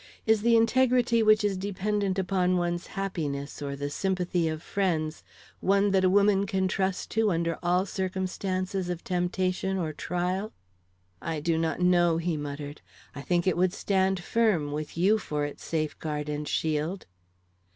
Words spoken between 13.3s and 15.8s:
it would stand firm with you for its